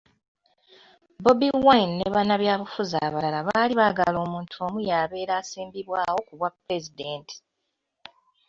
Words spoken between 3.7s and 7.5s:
baagala omuntu omu y'abeera asimbibwawo kubwa Pulezidenti.